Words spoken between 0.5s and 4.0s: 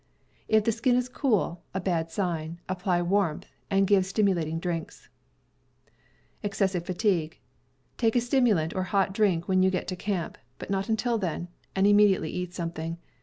the skin is cool (a bad sign) apply warmth, and